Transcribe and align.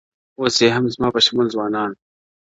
اوس 0.39 0.55
یې 0.63 0.69
هم 0.75 0.85
زما 0.93 1.07
په 1.15 1.19
شمول 1.25 1.47
ځوانان 1.53 1.91